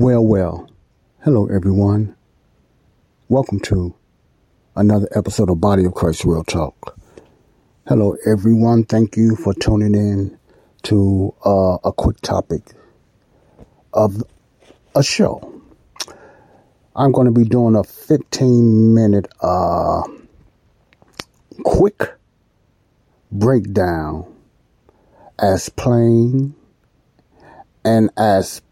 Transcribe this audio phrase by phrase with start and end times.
[0.00, 0.70] Well, well.
[1.24, 2.14] Hello, everyone.
[3.28, 3.96] Welcome to
[4.76, 6.96] another episode of Body of Christ Real Talk.
[7.88, 8.84] Hello, everyone.
[8.84, 10.38] Thank you for tuning in
[10.84, 12.62] to uh, a quick topic
[13.92, 14.22] of
[14.94, 15.60] a show.
[16.94, 20.02] I'm going to be doing a 15 minute uh,
[21.64, 22.12] quick
[23.32, 24.32] breakdown
[25.40, 26.54] as plain
[27.84, 28.62] and as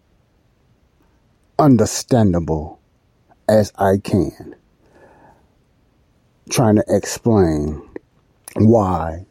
[1.59, 2.80] understandable
[3.49, 4.54] as I can,
[6.51, 7.82] trying to explain
[8.57, 9.26] why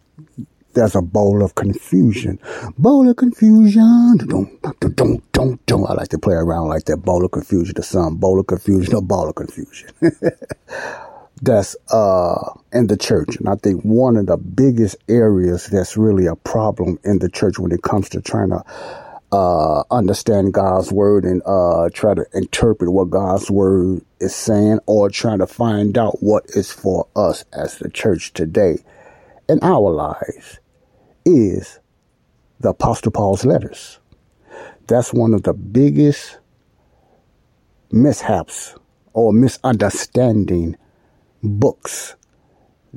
[0.74, 2.40] there's a bowl of confusion.
[2.78, 4.18] Bowl of confusion.
[4.18, 4.62] Don't,
[4.96, 5.90] don't, don't, don't.
[5.90, 6.98] I like to play around like that.
[6.98, 8.18] Bowl of confusion to some.
[8.18, 8.94] Bowl of confusion.
[8.96, 9.90] A ball of confusion.
[11.42, 13.36] that's uh in the church.
[13.38, 17.60] And I think one of the biggest areas that's really a problem in the church
[17.60, 18.64] when it comes to trying to
[19.32, 25.10] uh, understand God's word and uh, try to interpret what God's word is saying or
[25.10, 28.78] trying to find out what is for us as the church today
[29.50, 30.60] in our lives
[31.26, 31.80] is
[32.60, 34.00] the Apostle Paul's letters.
[34.88, 36.38] That's one of the biggest
[37.92, 38.76] mishaps
[39.14, 40.78] or misunderstanding
[41.42, 42.16] books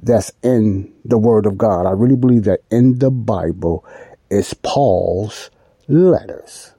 [0.03, 1.87] that's in the Word of God.
[1.87, 3.85] I really believe that in the Bible
[4.31, 5.51] is Paul's
[5.89, 6.73] letters.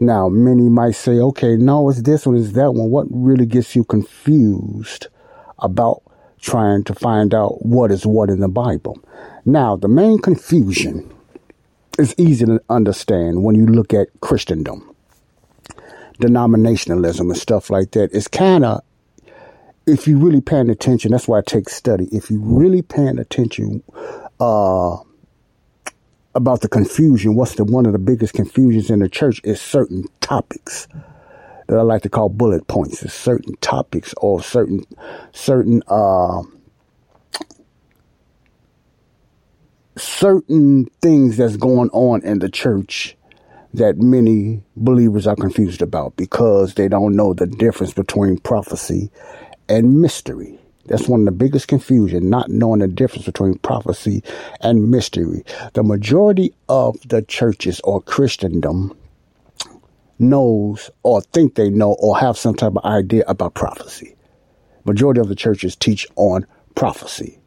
[0.00, 2.90] Now, many might say, okay, no, it's this one, it's that one.
[2.90, 5.08] What really gets you confused
[5.58, 6.02] about
[6.40, 8.98] trying to find out what is what in the Bible?
[9.44, 11.12] Now, the main confusion
[11.98, 14.94] is easy to understand when you look at Christendom,
[16.20, 18.10] denominationalism, and stuff like that.
[18.12, 18.82] It's kind of,
[19.86, 22.08] if you really paying attention, that's why I take study.
[22.12, 23.82] If you really paying attention,
[24.40, 24.96] uh,
[26.36, 30.04] about the confusion, what's the one of the biggest confusions in the church is certain
[30.20, 30.86] topics
[31.66, 33.02] that I like to call bullet points.
[33.02, 34.84] Is certain topics or certain
[35.32, 36.42] certain uh,
[39.96, 43.16] certain things that's going on in the church
[43.74, 49.10] that many believers are confused about because they don't know the difference between prophecy
[49.68, 50.58] and mystery.
[50.88, 54.22] That's one of the biggest confusion, not knowing the difference between prophecy
[54.60, 55.44] and mystery.
[55.74, 58.96] The majority of the churches or Christendom
[60.18, 64.14] knows or think they know or have some type of idea about prophecy.
[64.84, 67.38] Majority of the churches teach on prophecy.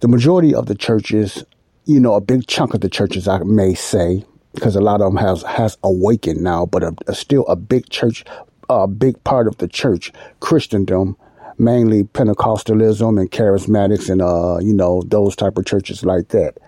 [0.00, 1.44] The majority of the churches,
[1.86, 5.12] you know, a big chunk of the churches, I may say, because a lot of
[5.12, 8.24] them has has awakened now, but a, a still a big church,
[8.68, 11.16] a big part of the church, Christendom,
[11.58, 16.58] mainly Pentecostalism and charismatics and uh, you know, those type of churches like that,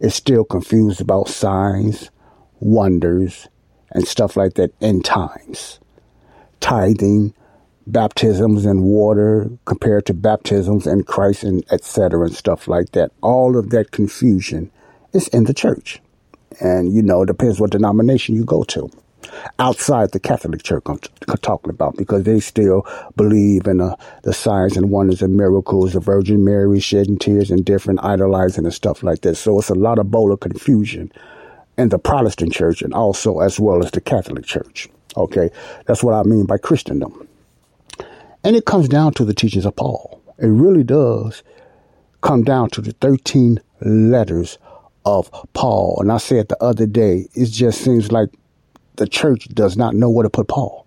[0.00, 2.10] is still confused about signs,
[2.60, 3.48] wonders,
[3.92, 5.80] and stuff like that in times.
[6.60, 7.34] Tithing,
[7.86, 12.26] baptisms in water compared to baptisms in Christ and etc.
[12.26, 13.12] and stuff like that.
[13.22, 14.70] All of that confusion
[15.12, 16.00] is in the church.
[16.60, 18.90] And you know, it depends what denomination you go to
[19.58, 20.98] outside the Catholic Church I'm,
[21.42, 26.00] talking about because they still believe in uh, the signs and wonders and miracles, the
[26.00, 29.36] Virgin Mary shedding tears and different idolizing and stuff like that.
[29.36, 31.12] So it's a lot of bowl of confusion
[31.76, 34.88] in the Protestant Church and also as well as the Catholic Church.
[35.16, 35.50] Okay,
[35.86, 37.26] that's what I mean by Christendom.
[38.44, 40.22] And it comes down to the teachings of Paul.
[40.38, 41.42] It really does
[42.20, 44.58] come down to the 13 letters
[45.04, 45.98] of Paul.
[46.00, 48.28] And I said the other day, it just seems like
[48.96, 50.86] the church does not know where to put Paul.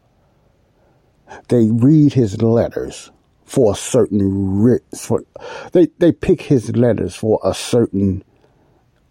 [1.50, 3.12] They read his letters
[3.46, 5.24] for a certain for
[5.72, 8.24] they they pick his letters for a certain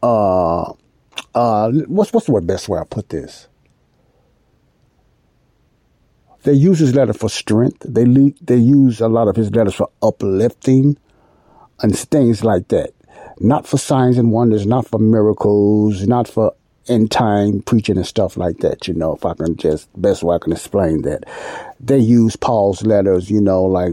[0.02, 0.72] uh
[1.34, 3.48] uh what's what's the best way I put this?
[6.44, 7.84] They use his letter for strength.
[7.86, 10.96] They lead, they use a lot of his letters for uplifting
[11.80, 12.90] and things like that.
[13.40, 16.54] Not for signs and wonders, not for miracles, not for
[16.88, 18.88] end time preaching and stuff like that.
[18.88, 21.24] You know, if I can just best way I can explain that,
[21.80, 23.30] they use Paul's letters.
[23.30, 23.92] You know, like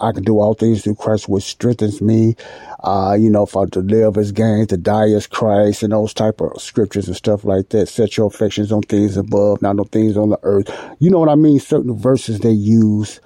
[0.00, 2.36] I can do all things through Christ, which strengthens me.
[2.82, 6.40] Uh, you know, I to live as gain, to die as Christ, and those type
[6.40, 7.88] of scriptures and stuff like that.
[7.88, 10.70] Set your affections on things above, not on things on the earth.
[10.98, 11.60] You know what I mean?
[11.60, 13.20] Certain verses they use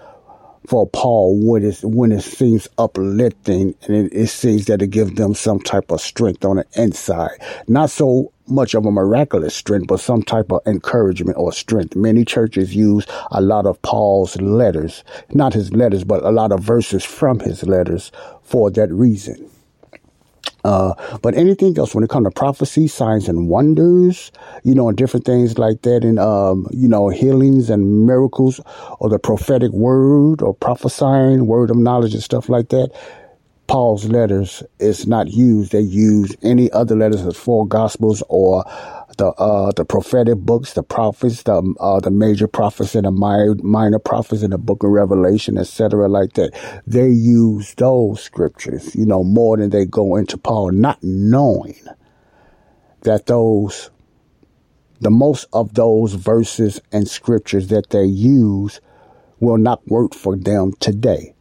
[0.66, 5.14] for Paul when it, when it seems uplifting and it, it seems that it gives
[5.14, 7.38] them some type of strength on the inside.
[7.68, 11.96] Not so much of a miraculous strength, but some type of encouragement or strength.
[11.96, 16.60] Many churches use a lot of Paul's letters, not his letters, but a lot of
[16.60, 18.12] verses from his letters
[18.42, 19.50] for that reason.
[20.66, 24.32] Uh, but anything else when it comes to prophecy, signs and wonders,
[24.64, 28.60] you know, and different things like that, and um, you know, healings and miracles,
[28.98, 32.90] or the prophetic word, or prophesying, word of knowledge, and stuff like that.
[33.66, 35.72] Paul's letters is not used.
[35.72, 38.64] They use any other letters as four gospels or
[39.18, 43.54] the uh, the prophetic books, the prophets, the uh, the major prophets and the minor,
[43.62, 46.52] minor prophets in the book of Revelation, etc., like that.
[46.86, 51.76] They use those scriptures, you know, more than they go into Paul, not knowing
[53.02, 53.90] that those
[55.00, 58.80] the most of those verses and scriptures that they use
[59.40, 61.35] will not work for them today.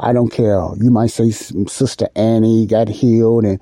[0.00, 0.60] I don't care.
[0.80, 3.60] You might say Sister Annie got healed and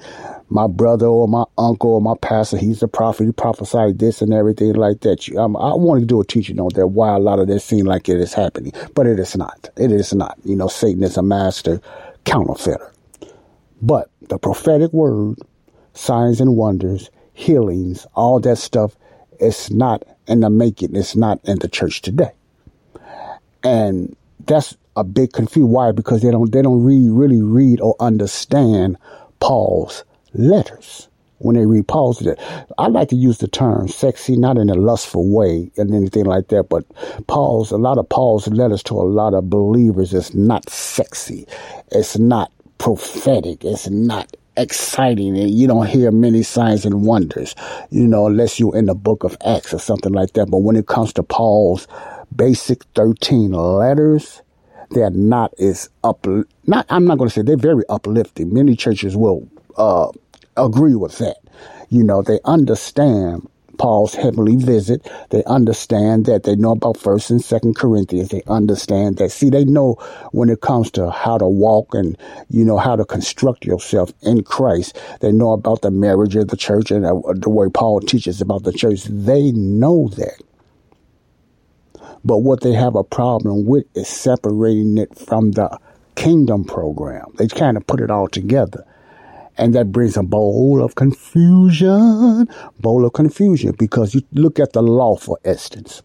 [0.49, 4.35] my brother or my uncle or my pastor, he's a prophet, he prophesied this and
[4.35, 5.35] everything like that.
[5.37, 7.85] Um, I want to do a teaching on that, why a lot of this seems
[7.85, 9.71] like it is happening, but it is not.
[9.77, 10.37] It is not.
[10.45, 11.81] You know, Satan is a master
[12.25, 12.93] counterfeiter.
[13.81, 15.39] But the prophetic word,
[15.95, 18.95] signs and wonders, healings, all that stuff,
[19.41, 20.95] it's not in the making.
[20.95, 22.31] It's not in the church today.
[23.65, 24.15] And
[24.47, 25.71] that's a big confusion.
[25.71, 25.93] Why?
[25.93, 28.99] Because they don't, they don't read, really read or understand
[29.41, 30.05] Paul's
[30.35, 31.09] letters
[31.39, 32.44] when they read Paul's letters.
[32.79, 36.49] I like to use the term sexy, not in a lustful way and anything like
[36.49, 36.85] that, but
[37.27, 41.47] Paul's, a lot of Paul's letters to a lot of believers is not sexy.
[41.91, 43.65] It's not prophetic.
[43.65, 47.55] It's not exciting and you don't hear many signs and wonders,
[47.91, 50.50] you know, unless you're in the book of Acts or something like that.
[50.50, 51.88] But when it comes to Paul's
[52.37, 54.43] basic 13 letters,
[54.90, 56.26] they're not as up,
[56.67, 58.52] not, I'm not going to say they're very uplifting.
[58.52, 60.11] Many churches will uh,
[60.56, 61.37] agree with that.
[61.88, 63.49] You know, they understand
[63.79, 65.11] Paul's heavenly visit.
[65.31, 68.29] They understand that they know about First and Second Corinthians.
[68.29, 69.31] They understand that.
[69.31, 69.94] See, they know
[70.32, 72.17] when it comes to how to walk and
[72.49, 74.99] you know how to construct yourself in Christ.
[75.20, 78.64] They know about the marriage of the church and uh, the way Paul teaches about
[78.64, 79.05] the church.
[79.05, 80.43] They know that.
[82.25, 85.78] But what they have a problem with is separating it from the
[86.14, 87.26] kingdom program.
[87.37, 88.84] They kind of put it all together.
[89.58, 92.49] And that brings a bowl of confusion,
[92.81, 96.02] bowl of confusion, because you look at the law, for instance.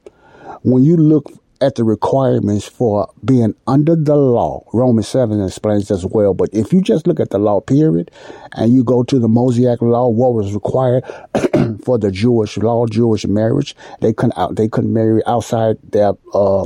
[0.64, 1.32] When you look
[1.62, 6.34] at the requirements for being under the law, Romans 7 explains as well.
[6.34, 8.12] But if you just look at the law, period,
[8.54, 11.04] and you go to the Mosaic law, what was required
[11.84, 16.66] for the Jewish law, Jewish marriage, they couldn't, out, they couldn't marry outside their, uh,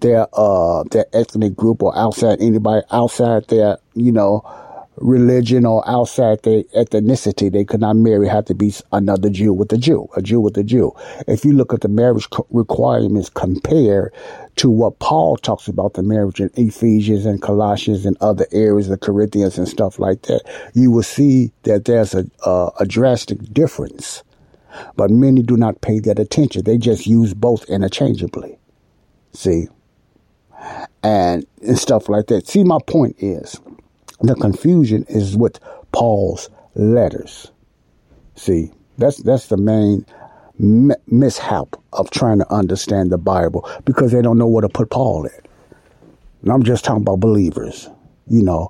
[0.00, 4.44] their, uh, their ethnic group or outside anybody outside their, you know,
[4.98, 7.50] religion or outside their ethnicity.
[7.50, 10.56] They could not marry, had to be another Jew with a Jew, a Jew with
[10.56, 10.92] a Jew.
[11.26, 14.12] If you look at the marriage requirements compared
[14.56, 19.00] to what Paul talks about the marriage in Ephesians and Colossians and other areas of
[19.00, 20.42] Corinthians and stuff like that,
[20.74, 24.22] you will see that there's a, a, a drastic difference.
[24.96, 26.64] But many do not pay that attention.
[26.64, 28.58] They just use both interchangeably.
[29.32, 29.68] See?
[31.02, 32.46] And, and stuff like that.
[32.46, 33.60] See, my point is,
[34.20, 35.60] the confusion is with
[35.92, 37.50] Paul's letters.
[38.34, 40.06] See, that's that's the main
[40.58, 45.26] mishap of trying to understand the Bible because they don't know where to put Paul
[45.26, 45.40] in.
[46.42, 47.88] And I'm just talking about believers,
[48.26, 48.68] you know,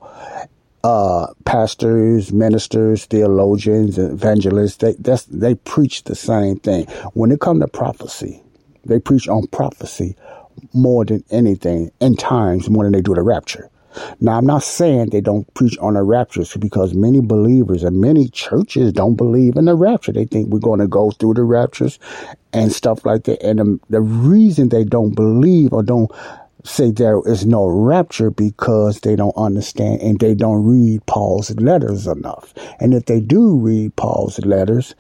[0.83, 4.77] uh, pastors, ministers, theologians, evangelists.
[4.77, 6.87] They that's they preach the same thing.
[7.15, 8.43] When it comes to prophecy,
[8.85, 10.17] they preach on prophecy
[10.73, 13.69] more than anything, in times more than they do the rapture.
[14.21, 18.29] Now, I'm not saying they don't preach on the rapture because many believers and many
[18.29, 20.13] churches don't believe in the rapture.
[20.13, 21.99] They think we're going to go through the raptures
[22.53, 23.43] and stuff like that.
[23.43, 26.11] And the, the reason they don't believe or don't
[26.65, 32.07] say there is no rapture because they don't understand and they don't read Paul's letters
[32.07, 32.53] enough.
[32.81, 34.95] And if they do read Paul's letters,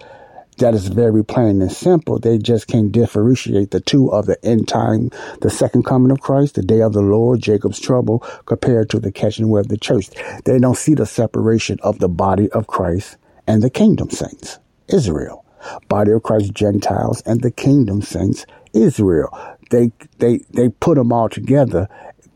[0.58, 2.18] that is very plain and simple.
[2.18, 5.10] They just can't differentiate the two of the end time,
[5.40, 9.12] the second coming of Christ, the day of the Lord, Jacob's trouble, compared to the
[9.12, 10.08] catching away of the church.
[10.44, 14.58] They don't see the separation of the body of Christ and the kingdom saints,
[14.88, 15.44] Israel.
[15.88, 19.36] body of Christ Gentiles, and the kingdom saints Israel.
[19.70, 21.88] They they they put them all together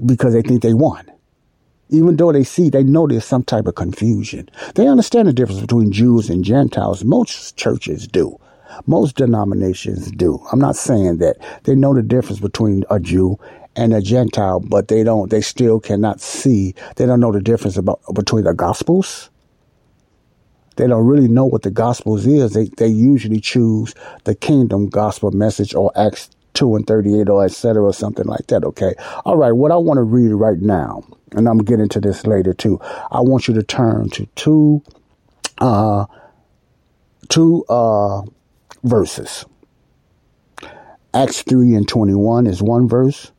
[0.04, 1.10] because they think they one.
[1.90, 4.48] Even though they see, they know there's some type of confusion.
[4.76, 7.04] They understand the difference between Jews and Gentiles.
[7.04, 8.38] Most churches do.
[8.86, 10.40] Most denominations do.
[10.52, 13.38] I'm not saying that they know the difference between a Jew
[13.74, 17.76] and a Gentile, but they don't, they still cannot see, they don't know the difference
[17.76, 19.28] about, between the Gospels.
[20.76, 22.52] They don't really know what the Gospels is.
[22.52, 23.94] They, they usually choose
[24.24, 27.82] the kingdom gospel message or Acts 2 and 38 or etc.
[27.82, 28.64] or something like that.
[28.64, 28.94] Okay.
[29.24, 29.52] All right.
[29.52, 31.02] What I want to read right now,
[31.32, 32.78] and I'm getting to this later too.
[33.10, 34.82] I want you to turn to two,
[35.56, 36.04] uh,
[37.30, 38.20] two, uh,
[38.84, 39.46] verses.
[41.14, 43.32] Acts 3 and 21 is one verse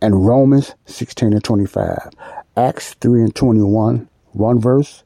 [0.00, 2.08] and Romans 16 and 25.
[2.56, 5.04] Acts 3 and 21, one verse,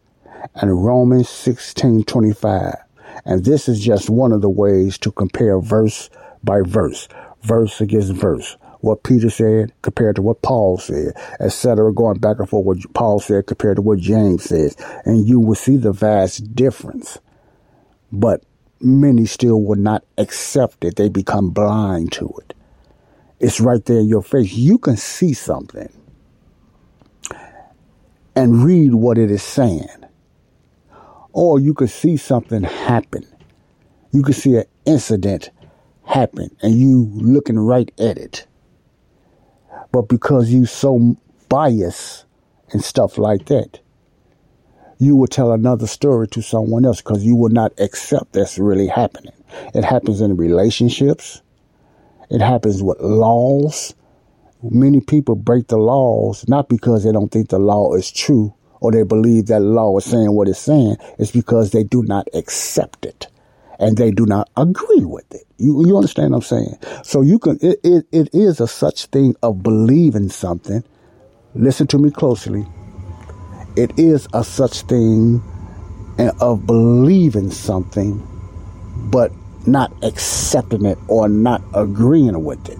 [0.54, 2.76] and Romans 16, 25.
[3.24, 6.10] And this is just one of the ways to compare verse
[6.44, 7.08] by verse,
[7.42, 8.56] verse against verse.
[8.80, 13.18] What Peter said compared to what Paul said, etc., going back and forth what Paul
[13.18, 14.76] said compared to what James says.
[15.06, 17.18] And you will see the vast difference.
[18.12, 18.42] But
[18.80, 20.96] many still will not accept it.
[20.96, 22.54] They become blind to it.
[23.40, 24.52] It's right there in your face.
[24.52, 25.88] You can see something
[28.36, 29.88] and read what it is saying.
[31.32, 33.26] Or you could see something happen.
[34.12, 35.50] You could see an incident
[36.06, 38.46] happen and you looking right at it.
[39.92, 41.16] But because you so
[41.48, 42.24] biased
[42.70, 43.80] and stuff like that,
[44.98, 48.86] you will tell another story to someone else because you will not accept that's really
[48.86, 49.32] happening.
[49.74, 51.42] It happens in relationships.
[52.30, 53.94] It happens with laws.
[54.62, 58.92] Many people break the laws not because they don't think the law is true or
[58.92, 60.96] they believe that law is saying what it's saying.
[61.18, 63.28] It's because they do not accept it
[63.84, 65.42] and they do not agree with it.
[65.58, 66.78] You, you understand what I'm saying?
[67.04, 70.82] So you can, it, it, it is a such thing of believing something.
[71.54, 72.66] Listen to me closely.
[73.76, 75.42] It is a such thing
[76.40, 78.26] of believing something,
[79.10, 79.30] but
[79.66, 82.78] not accepting it or not agreeing with it.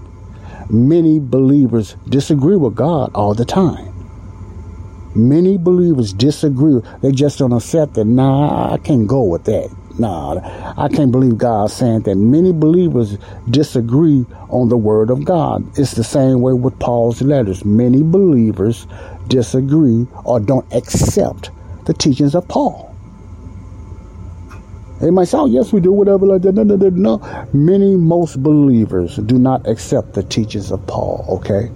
[0.71, 3.93] Many believers disagree with God all the time.
[5.15, 6.81] Many believers disagree.
[7.03, 8.07] They just don't accept it.
[8.07, 9.71] Nah, I can't go with that.
[9.97, 10.41] Nah,
[10.77, 12.17] I can't believe God saying that.
[12.17, 13.17] Many believers
[13.49, 15.67] disagree on the word of God.
[15.79, 17.65] It's the same way with Paul's letters.
[17.65, 18.89] Many believers
[19.29, 21.51] disagree or don't accept
[21.85, 22.95] the teachings of Paul.
[25.01, 26.53] They might say, oh, yes, we do, whatever, like that.
[26.53, 27.49] No, no, no, no.
[27.53, 31.71] Many, most believers do not accept the teachings of Paul, okay?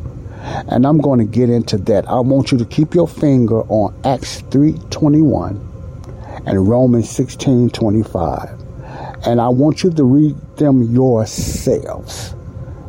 [0.69, 2.09] And I'm going to get into that.
[2.09, 5.68] I want you to keep your finger on Acts 3.21
[6.49, 9.27] and Romans 16.25.
[9.27, 12.35] And I want you to read them yourselves.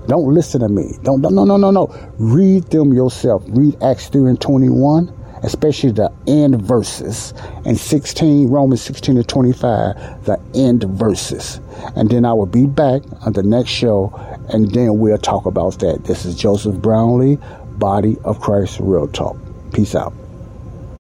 [0.08, 0.94] Don't listen to me.
[1.04, 1.96] Don't, no, no, no, no.
[2.18, 3.44] Read them yourself.
[3.50, 7.34] Read Acts 3 and 21 especially the end verses.
[7.66, 11.60] And 16, Romans 16 to 25, the end verses.
[11.96, 14.14] And then I will be back on the next show,
[14.50, 16.04] and then we'll talk about that.
[16.04, 17.38] This is Joseph Brownlee,
[17.78, 19.38] Body of Christ Real Talk.
[19.74, 20.14] Peace out.